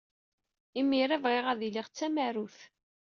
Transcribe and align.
Imir-a, 0.79 1.17
bɣiɣ 1.23 1.45
ad 1.49 1.61
iliɣ 1.67 1.87
d 1.89 1.93
tamarut. 1.97 2.57